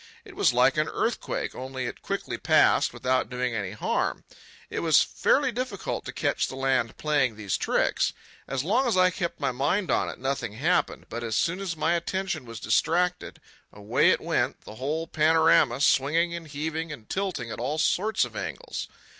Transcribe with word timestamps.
It 0.25 0.35
was 0.35 0.51
like 0.51 0.77
an 0.77 0.87
earthquake, 0.87 1.53
only 1.53 1.85
it 1.85 2.01
quickly 2.01 2.35
passed 2.39 2.91
without 2.91 3.29
doing 3.29 3.53
any 3.53 3.73
harm. 3.73 4.23
It 4.67 4.79
was 4.79 5.03
fairly 5.03 5.51
difficult 5.51 6.05
to 6.05 6.11
catch 6.11 6.47
the 6.47 6.55
land 6.55 6.97
playing 6.97 7.35
these 7.35 7.55
tricks. 7.55 8.11
As 8.47 8.63
long 8.63 8.87
as 8.87 8.97
I 8.97 9.11
kept 9.11 9.39
my 9.39 9.51
mind 9.51 9.91
on 9.91 10.09
it, 10.09 10.17
nothing 10.17 10.53
happened. 10.53 11.05
But 11.07 11.23
as 11.23 11.35
soon 11.35 11.59
as 11.59 11.77
my 11.77 11.93
attention 11.93 12.45
was 12.45 12.59
distracted, 12.59 13.39
away 13.71 14.09
it 14.09 14.21
went, 14.21 14.61
the 14.61 14.77
whole 14.81 15.05
panorama, 15.05 15.79
swinging 15.79 16.33
and 16.33 16.47
heaving 16.47 16.91
and 16.91 17.07
tilting 17.07 17.51
at 17.51 17.59
all 17.59 17.77
sorts 17.77 18.25
of 18.25 18.35
angles. 18.35 18.87